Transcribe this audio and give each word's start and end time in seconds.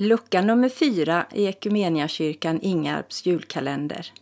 Lucka 0.00 0.42
nummer 0.42 0.68
fyra 0.68 1.26
i 1.32 1.46
Ekumeniakyrkan 1.46 2.60
Ingarps 2.62 3.26
julkalender. 3.26 4.12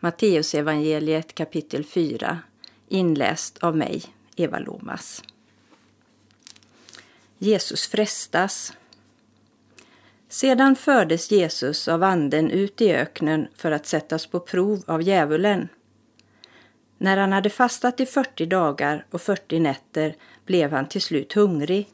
Matteusevangeliet 0.00 1.34
kapitel 1.34 1.84
4 1.84 2.38
inläst 2.88 3.58
av 3.58 3.76
mig, 3.76 4.02
Eva 4.36 4.58
Lomas. 4.58 5.22
Jesus 7.38 7.86
frestas. 7.86 8.72
Sedan 10.28 10.76
fördes 10.76 11.30
Jesus 11.30 11.88
av 11.88 12.02
anden 12.02 12.50
ut 12.50 12.80
i 12.80 12.92
öknen 12.92 13.48
för 13.54 13.70
att 13.70 13.86
sättas 13.86 14.26
på 14.26 14.40
prov 14.40 14.82
av 14.86 15.02
djävulen. 15.02 15.68
När 16.98 17.16
han 17.16 17.32
hade 17.32 17.50
fastat 17.50 18.00
i 18.00 18.06
40 18.06 18.46
dagar 18.46 19.06
och 19.10 19.22
40 19.22 19.60
nätter 19.60 20.16
blev 20.46 20.72
han 20.72 20.88
till 20.88 21.02
slut 21.02 21.32
hungrig. 21.32 21.88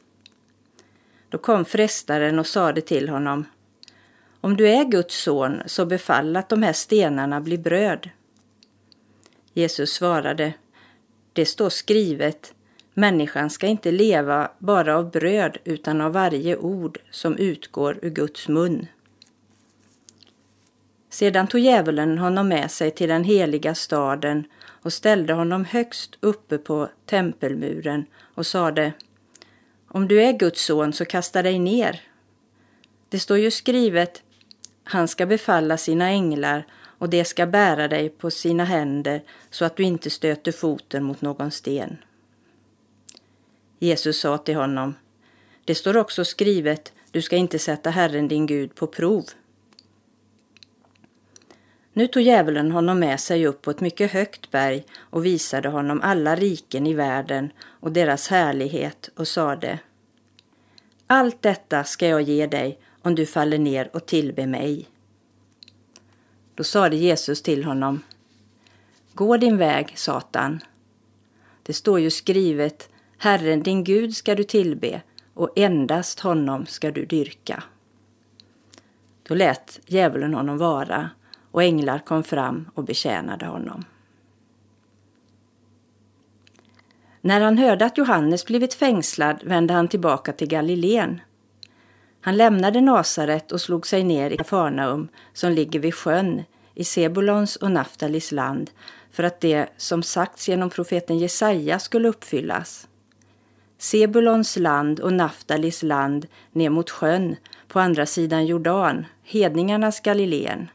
Då 1.29 1.37
kom 1.37 1.65
frestaren 1.65 2.39
och 2.39 2.47
sade 2.47 2.81
till 2.81 3.09
honom 3.09 3.45
Om 4.41 4.57
du 4.57 4.69
är 4.69 4.83
Guds 4.83 5.23
son, 5.23 5.61
så 5.65 5.85
befall 5.85 6.35
att 6.35 6.49
de 6.49 6.63
här 6.63 6.73
stenarna 6.73 7.41
blir 7.41 7.57
bröd. 7.57 8.09
Jesus 9.53 9.93
svarade 9.93 10.53
Det 11.33 11.45
står 11.45 11.69
skrivet 11.69 12.53
Människan 12.93 13.49
ska 13.49 13.67
inte 13.67 13.91
leva 13.91 14.51
bara 14.59 14.97
av 14.97 15.11
bröd 15.11 15.57
utan 15.63 16.01
av 16.01 16.13
varje 16.13 16.57
ord 16.57 16.99
som 17.11 17.37
utgår 17.37 17.99
ur 18.01 18.09
Guds 18.09 18.47
mun. 18.47 18.87
Sedan 21.09 21.47
tog 21.47 21.61
djävulen 21.61 22.17
honom 22.17 22.47
med 22.47 22.71
sig 22.71 22.91
till 22.91 23.09
den 23.09 23.23
heliga 23.23 23.75
staden 23.75 24.43
och 24.65 24.93
ställde 24.93 25.33
honom 25.33 25.65
högst 25.65 26.17
uppe 26.19 26.57
på 26.57 26.89
tempelmuren 27.05 28.05
och 28.35 28.45
sade 28.45 28.93
om 29.91 30.07
du 30.07 30.21
är 30.23 30.33
Guds 30.33 30.65
son 30.65 30.93
så 30.93 31.05
kasta 31.05 31.41
dig 31.41 31.59
ner. 31.59 32.01
Det 33.09 33.19
står 33.19 33.37
ju 33.37 33.51
skrivet 33.51 34.23
Han 34.83 35.07
ska 35.07 35.25
befalla 35.25 35.77
sina 35.77 36.09
änglar 36.09 36.67
och 36.73 37.09
de 37.09 37.25
ska 37.25 37.45
bära 37.45 37.87
dig 37.87 38.09
på 38.09 38.31
sina 38.31 38.63
händer 38.63 39.23
så 39.49 39.65
att 39.65 39.75
du 39.75 39.83
inte 39.83 40.09
stöter 40.09 40.51
foten 40.51 41.03
mot 41.03 41.21
någon 41.21 41.51
sten. 41.51 41.97
Jesus 43.79 44.19
sa 44.19 44.37
till 44.37 44.55
honom 44.55 44.95
Det 45.65 45.75
står 45.75 45.97
också 45.97 46.25
skrivet 46.25 46.93
Du 47.11 47.21
ska 47.21 47.35
inte 47.35 47.59
sätta 47.59 47.89
Herren 47.89 48.27
din 48.27 48.45
Gud 48.45 48.75
på 48.75 48.87
prov. 48.87 49.25
Nu 51.99 52.07
tog 52.07 52.23
djävulen 52.23 52.71
honom 52.71 52.99
med 52.99 53.19
sig 53.19 53.47
upp 53.47 53.61
på 53.61 53.71
ett 53.71 53.81
mycket 53.81 54.11
högt 54.11 54.51
berg 54.51 54.85
och 54.99 55.25
visade 55.25 55.69
honom 55.69 56.01
alla 56.01 56.35
riken 56.35 56.87
i 56.87 56.93
världen 56.93 57.51
och 57.61 57.91
deras 57.91 58.27
härlighet 58.27 59.09
och 59.15 59.27
sade 59.27 59.79
Allt 61.07 61.41
detta 61.41 61.83
ska 61.83 62.07
jag 62.07 62.21
ge 62.21 62.47
dig 62.47 62.79
om 63.01 63.15
du 63.15 63.25
faller 63.25 63.57
ner 63.57 63.89
och 63.93 64.05
tillber 64.05 64.47
mig. 64.47 64.87
Då 66.55 66.63
sade 66.63 66.95
Jesus 66.95 67.41
till 67.41 67.63
honom 67.63 68.01
Gå 69.13 69.37
din 69.37 69.57
väg, 69.57 69.93
Satan. 69.95 70.59
Det 71.63 71.73
står 71.73 71.99
ju 71.99 72.09
skrivet 72.09 72.89
Herren 73.17 73.63
din 73.63 73.83
Gud 73.83 74.15
ska 74.15 74.35
du 74.35 74.43
tillbe 74.43 75.01
och 75.33 75.53
endast 75.55 76.19
honom 76.19 76.65
ska 76.65 76.91
du 76.91 77.05
dyrka. 77.05 77.63
Då 79.23 79.35
lät 79.35 79.79
djävulen 79.85 80.33
honom 80.33 80.57
vara 80.57 81.09
och 81.51 81.63
änglar 81.63 81.99
kom 81.99 82.23
fram 82.23 82.69
och 82.73 82.83
betjänade 82.83 83.45
honom. 83.45 83.83
När 87.21 87.41
han 87.41 87.57
hörde 87.57 87.85
att 87.85 87.97
Johannes 87.97 88.45
blivit 88.45 88.73
fängslad 88.73 89.43
vände 89.43 89.73
han 89.73 89.87
tillbaka 89.87 90.33
till 90.33 90.47
Galileen. 90.47 91.21
Han 92.21 92.37
lämnade 92.37 92.81
Nasaret 92.81 93.51
och 93.51 93.61
slog 93.61 93.87
sig 93.87 94.03
ner 94.03 94.31
i 94.31 94.37
Kafarnaum 94.37 95.07
som 95.33 95.51
ligger 95.51 95.79
vid 95.79 95.95
sjön 95.95 96.43
i 96.75 96.83
Sebulons 96.83 97.55
och 97.55 97.71
Naftalis 97.71 98.31
land 98.31 98.71
för 99.11 99.23
att 99.23 99.41
det 99.41 99.67
som 99.77 100.03
sagts 100.03 100.49
genom 100.49 100.69
profeten 100.69 101.17
Jesaja 101.17 101.79
skulle 101.79 102.07
uppfyllas. 102.07 102.87
Sebulons 103.77 104.57
land 104.57 104.99
och 104.99 105.13
Naftalis 105.13 105.83
land 105.83 106.27
ner 106.51 106.69
mot 106.69 106.89
sjön 106.89 107.35
på 107.67 107.79
andra 107.79 108.05
sidan 108.05 108.45
Jordan, 108.45 109.05
hedningarnas 109.23 109.99
Galileen. 109.99 110.69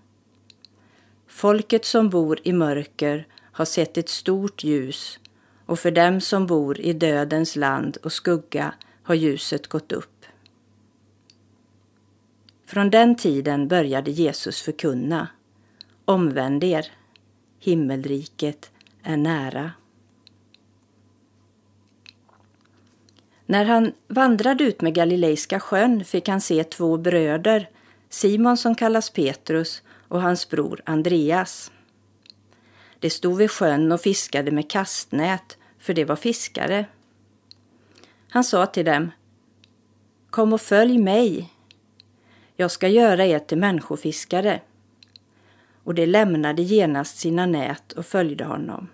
Folket 1.35 1.85
som 1.85 2.11
bor 2.11 2.39
i 2.43 2.53
mörker 2.53 3.27
har 3.53 3.65
sett 3.65 3.97
ett 3.99 4.09
stort 4.09 4.65
ljus 4.65 5.19
och 5.67 5.79
för 5.79 5.91
dem 5.91 6.21
som 6.21 6.47
bor 6.47 6.81
i 6.81 6.93
dödens 6.93 7.57
land 7.57 7.97
och 8.03 8.13
skugga 8.13 8.75
har 9.03 9.15
ljuset 9.15 9.67
gått 9.67 9.93
upp. 9.93 10.25
Från 12.67 12.91
den 12.91 13.17
tiden 13.17 13.69
började 13.69 14.11
Jesus 14.11 14.63
förkunna 14.63 15.29
Omvänd 16.05 16.65
er, 16.65 16.87
himmelriket 17.61 18.71
är 19.03 19.17
nära. 19.17 19.73
När 23.47 23.65
han 23.65 23.93
vandrade 24.09 24.65
ut 24.65 24.81
med 24.81 24.95
Galileiska 24.95 25.61
sjön 25.61 26.05
fick 26.05 26.29
han 26.29 26.41
se 26.41 26.65
två 26.65 26.97
bröder, 26.97 27.71
Simon 28.09 28.57
som 28.57 28.75
kallas 28.75 29.11
Petrus 29.11 29.83
och 30.15 30.23
hans 30.23 30.49
bror 30.49 30.81
Andreas. 30.85 31.73
De 32.99 33.11
stod 33.11 33.39
vid 33.39 33.51
sjön 33.51 33.93
och 33.93 34.01
fiskade 34.01 34.51
med 34.51 34.71
kastnät, 34.71 35.59
för 35.79 35.95
de 35.95 36.05
var 36.05 36.17
fiskare. 36.17 36.87
Han 38.29 38.45
sa 38.45 38.67
till 38.67 38.85
dem, 38.85 39.11
Kom 40.31 40.53
och 40.53 40.61
följ 40.61 40.99
mig. 40.99 41.53
Jag 42.57 42.71
ska 42.71 42.89
göra 42.89 43.27
er 43.27 43.39
till 43.39 43.59
människofiskare. 43.59 44.61
Och 45.85 45.95
de 45.95 46.07
lämnade 46.07 46.63
genast 46.63 47.19
sina 47.19 47.47
nät 47.47 47.93
och 47.93 48.07
följde 48.07 48.45
honom. 48.45 48.89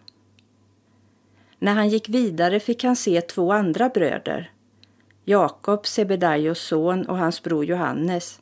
När 1.58 1.74
han 1.74 1.88
gick 1.88 2.08
vidare 2.08 2.60
fick 2.60 2.84
han 2.84 2.96
se 2.96 3.20
två 3.20 3.52
andra 3.52 3.88
bröder, 3.88 4.52
Jakob, 5.24 5.86
Sebedaios 5.86 6.60
son 6.60 7.06
och 7.06 7.18
hans 7.18 7.42
bror 7.42 7.64
Johannes, 7.64 8.39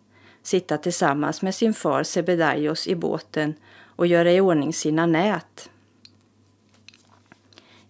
sitta 0.49 0.79
tillsammans 0.79 1.43
med 1.43 1.55
sin 1.55 1.75
far 1.75 2.03
Sebedaios 2.03 2.87
i 2.87 2.95
båten 2.95 3.55
och 3.97 4.07
göra 4.07 4.33
i 4.33 4.41
ordning 4.41 4.73
sina 4.73 5.07
nät. 5.07 5.71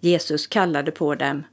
Jesus 0.01 0.47
kallade 0.47 0.91
på 0.91 1.15
dem 1.15 1.45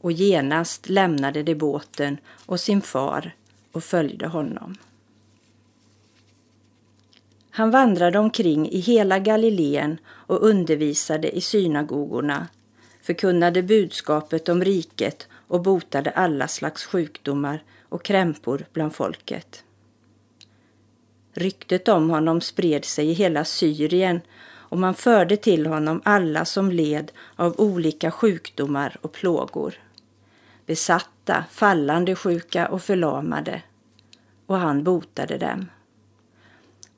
och 0.00 0.12
genast 0.12 0.88
lämnade 0.88 1.42
de 1.42 1.54
båten 1.54 2.18
och 2.46 2.60
sin 2.60 2.80
far 2.80 3.34
och 3.72 3.84
följde 3.84 4.26
honom. 4.26 4.76
Han 7.50 7.70
vandrade 7.70 8.18
omkring 8.18 8.68
i 8.68 8.78
hela 8.78 9.18
Galileen 9.18 9.98
och 10.08 10.42
undervisade 10.42 11.36
i 11.36 11.40
synagogorna, 11.40 12.48
förkunnade 13.02 13.62
budskapet 13.62 14.48
om 14.48 14.64
riket 14.64 15.28
och 15.32 15.62
botade 15.62 16.10
alla 16.10 16.48
slags 16.48 16.84
sjukdomar 16.84 17.62
och 17.88 18.04
krämpor 18.04 18.64
bland 18.72 18.94
folket. 18.94 19.64
Ryktet 21.32 21.88
om 21.88 22.10
honom 22.10 22.40
spred 22.40 22.84
sig 22.84 23.08
i 23.08 23.12
hela 23.12 23.44
Syrien 23.44 24.20
och 24.72 24.78
man 24.78 24.94
förde 24.94 25.36
till 25.36 25.66
honom 25.66 26.02
alla 26.04 26.44
som 26.44 26.72
led 26.72 27.12
av 27.36 27.60
olika 27.60 28.10
sjukdomar 28.10 28.96
och 29.00 29.12
plågor. 29.12 29.74
Besatta, 30.66 31.44
fallande 31.50 32.14
sjuka 32.14 32.68
och 32.68 32.82
förlamade. 32.82 33.62
Och 34.46 34.58
han 34.58 34.84
botade 34.84 35.38
dem. 35.38 35.66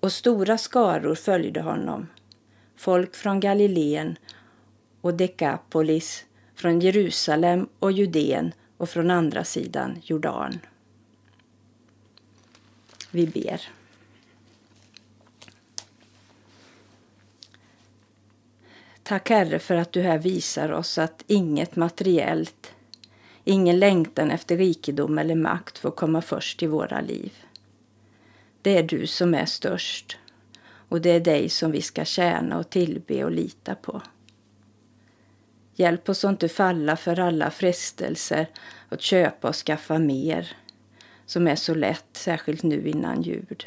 Och 0.01 0.13
stora 0.13 0.59
skaror 0.59 1.15
följde 1.15 1.61
honom. 1.61 2.09
Folk 2.77 3.15
från 3.15 3.41
Galileen 3.41 4.17
och 5.01 5.15
Dekapolis, 5.15 6.25
från 6.55 6.81
Jerusalem 6.81 7.69
och 7.79 7.93
Judeen 7.93 8.53
och 8.77 8.89
från 8.89 9.11
andra 9.11 9.45
sidan 9.45 9.99
Jordan. 10.03 10.59
Vi 13.11 13.27
ber. 13.27 13.61
Tack 19.05 19.31
Herre 19.31 19.59
för 19.59 19.75
att 19.75 19.93
du 19.93 20.03
här 20.03 20.19
visar 20.19 20.73
oss 20.73 20.99
att 20.99 21.25
inget 21.27 21.77
materiellt, 21.77 22.73
ingen 23.45 23.79
längtan 23.79 24.31
efter 24.31 24.57
rikedom 24.57 25.19
eller 25.19 25.35
makt 25.35 25.79
får 25.79 25.91
komma 25.91 26.23
först 26.23 26.63
i 26.63 26.67
våra 26.67 27.01
liv. 27.01 27.33
Det 28.63 28.79
är 28.79 28.83
du 28.83 29.07
som 29.07 29.35
är 29.35 29.47
störst 29.47 30.19
och 30.89 31.01
det 31.01 31.11
är 31.11 31.21
dig 31.21 31.49
som 31.49 31.71
vi 31.71 31.83
ska 31.83 32.05
tjäna 32.05 32.59
och 32.59 32.71
tillbe 32.71 33.25
och 33.25 33.31
lita 33.31 33.75
på. 33.75 34.03
Hjälp 35.75 36.09
oss 36.09 36.25
att 36.25 36.31
inte 36.31 36.49
falla 36.49 36.97
för 36.97 37.21
alla 37.21 37.51
frestelser 37.51 38.47
att 38.89 39.03
köpa 39.03 39.49
och 39.49 39.57
skaffa 39.57 39.99
mer 39.99 40.57
som 41.27 41.49
är 41.49 41.57
så 41.57 41.75
lätt, 41.75 42.09
särskilt 42.13 42.63
nu 42.63 42.89
innan 42.89 43.23
jul. 43.23 43.65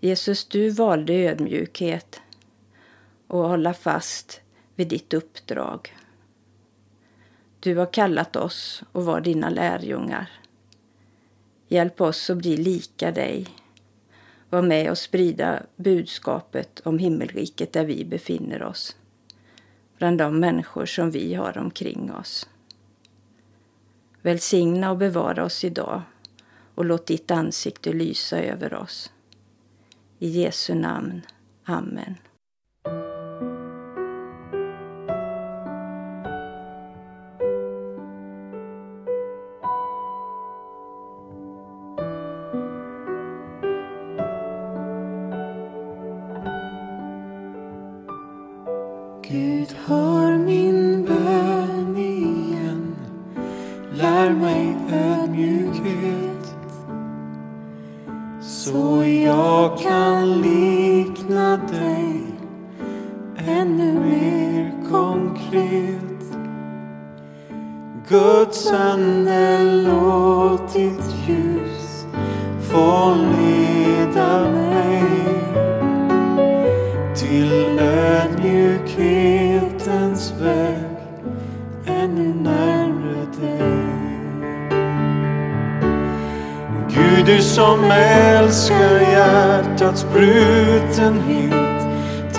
Jesus, 0.00 0.44
du 0.44 0.70
valde 0.70 1.12
ödmjukhet 1.12 2.20
och 3.32 3.48
hålla 3.48 3.74
fast 3.74 4.40
vid 4.74 4.88
ditt 4.88 5.14
uppdrag. 5.14 5.96
Du 7.60 7.76
har 7.76 7.92
kallat 7.92 8.36
oss 8.36 8.82
och 8.92 9.04
var 9.04 9.20
dina 9.20 9.50
lärjungar. 9.50 10.30
Hjälp 11.68 12.00
oss 12.00 12.30
att 12.30 12.36
bli 12.36 12.56
lika 12.56 13.12
dig. 13.12 13.46
Var 14.50 14.62
med 14.62 14.90
och 14.90 14.98
sprida 14.98 15.62
budskapet 15.76 16.80
om 16.84 16.98
himmelriket 16.98 17.72
där 17.72 17.84
vi 17.84 18.04
befinner 18.04 18.62
oss. 18.62 18.96
Bland 19.98 20.18
de 20.18 20.40
människor 20.40 20.86
som 20.86 21.10
vi 21.10 21.34
har 21.34 21.58
omkring 21.58 22.12
oss. 22.12 22.48
Välsigna 24.22 24.90
och 24.90 24.98
bevara 24.98 25.44
oss 25.44 25.64
idag 25.64 26.02
och 26.74 26.84
låt 26.84 27.06
ditt 27.06 27.30
ansikte 27.30 27.92
lysa 27.92 28.42
över 28.42 28.74
oss. 28.74 29.12
I 30.18 30.28
Jesu 30.28 30.74
namn. 30.74 31.22
Amen. 31.64 32.14
Så 58.64 59.04
jag 59.04 59.78
kan 59.78 60.40
likna 60.40 61.56
dig 61.56 62.22
ännu 63.46 64.00
mer 64.00 64.72
konkret. 64.90 66.38
Guds 68.08 68.72
ande, 68.72 69.64
låt 69.64 70.72
ditt 70.72 71.14
ljus 71.26 72.06
få 72.70 73.14
du 87.36 87.42
som 87.42 87.90
älskar 87.90 89.00
hjärtats 89.00 90.06
brutenhet. 90.12 91.52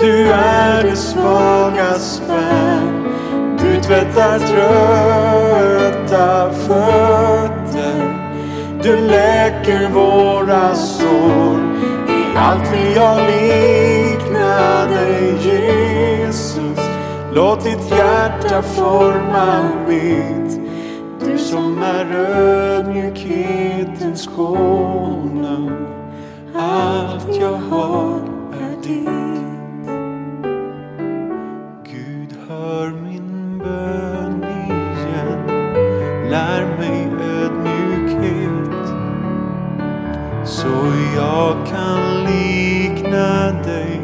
Du 0.00 0.32
är 0.32 0.82
det 0.82 0.96
svagas 0.96 2.22
vän. 2.28 3.04
Du 3.58 3.80
tvättar 3.80 4.38
trötta 4.38 5.70
fötter. 6.52 8.18
Du 8.82 8.96
läker 8.96 9.88
våra 9.88 10.74
sår. 10.74 11.58
I 12.08 12.36
allt 12.36 12.72
vill 12.72 12.96
jag 12.96 13.16
likna 13.16 14.84
dig, 14.86 15.34
Jesus. 15.44 16.78
Låt 17.32 17.64
ditt 17.64 17.90
hjärta 17.90 18.62
forma 18.62 19.68
mitt. 19.88 20.60
Du 21.24 21.38
som 21.38 21.82
är 21.82 22.06
ödmjukhetens 22.14 24.26
konung. 24.26 25.70
Allt 26.54 27.36
jag 27.40 27.56
har 27.56 28.20
är 28.60 28.76
ditt. 28.82 29.08
Gud, 31.84 32.36
hör 32.48 32.90
min 32.90 33.58
bön 33.58 34.44
igen. 34.44 35.46
Lär 36.30 36.66
mig 36.78 37.08
ödmjukhet 37.20 38.88
så 40.44 40.92
jag 41.16 41.66
kan 41.66 42.24
likna 42.24 43.52
dig 43.62 44.00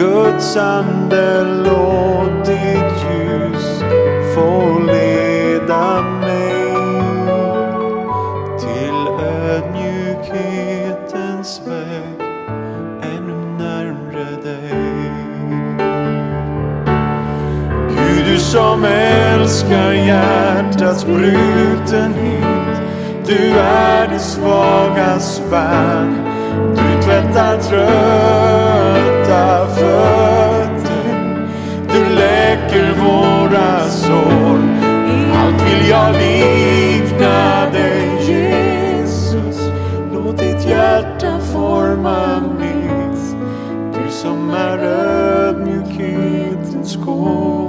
Guds 0.00 0.56
ande, 0.56 1.44
låt 1.44 2.46
ditt 2.46 3.04
ljus 3.04 3.84
få 4.34 4.78
leda 4.78 6.02
mig 6.20 6.74
till 8.60 9.08
ödmjukhetens 9.26 11.62
väg 11.66 12.20
ännu 13.02 13.36
närmre 13.58 14.26
dig. 14.42 15.10
Gud, 17.88 18.24
du 18.26 18.38
som 18.38 18.84
älskar 18.84 19.92
hjärtats 19.92 21.06
brutenhet. 21.06 22.80
Du 23.26 23.58
är 23.58 24.08
det 24.08 24.18
svagas 24.18 25.42
värn, 25.50 26.18
Du 26.74 27.02
tvättar 27.02 27.56
tröst 27.56 28.49
fötter. 29.76 31.04
Du 31.92 32.00
läker 32.14 32.94
våra 32.94 33.88
sår. 33.88 34.58
I 35.10 35.12
allt 35.36 35.62
vill 35.62 35.88
jag 35.88 36.12
likna 36.12 37.70
dig, 37.72 38.08
Jesus. 38.28 39.58
Låt 40.14 40.38
ditt 40.38 40.64
hjärta 40.68 41.38
forma 41.52 42.40
mitt. 42.58 43.36
Du 43.94 44.10
som 44.10 44.50
är 44.50 44.78
ödmjukhetens 44.78 46.96
kår. 47.04 47.59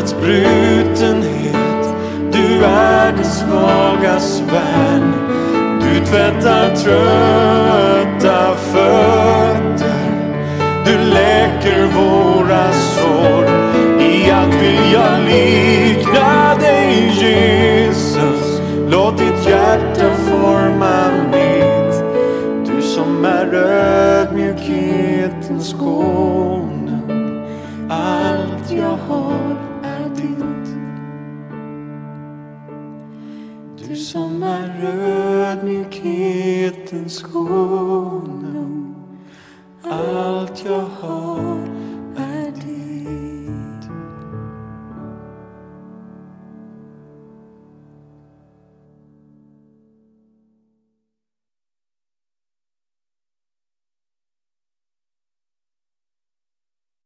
Hjärtats 0.00 0.14
brutenhet. 0.14 1.94
Du 2.32 2.64
är 2.64 3.12
det 3.12 3.24
svagas 3.24 4.40
vän. 4.40 5.12
Du 5.80 6.06
tvättar 6.06 6.76
tröst 6.76 7.59
ödmjukhetens 39.84 39.88
konung. 39.88 40.00
Allt 40.16 40.64
jag 40.64 40.80
har 40.80 41.59